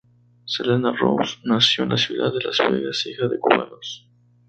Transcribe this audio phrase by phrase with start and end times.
[0.45, 4.09] Selena Rose nació en la ciudad de Las Vegas, hija de cubanos.